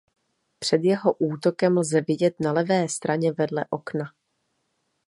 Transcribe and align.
Před 0.59 0.81
jeho 0.83 1.13
útokem 1.19 1.77
lze 1.77 2.01
vidět 2.01 2.35
na 2.39 2.51
levé 2.51 2.89
straně 2.89 3.31
vedle 3.31 3.65
okna. 3.69 4.05